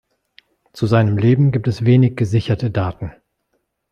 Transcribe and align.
Zu 0.73 0.87
seinem 0.87 1.19
Leben 1.19 1.51
gibt 1.51 1.67
es 1.67 1.85
wenig 1.85 2.15
gesicherte 2.15 2.71
Daten. 2.71 3.13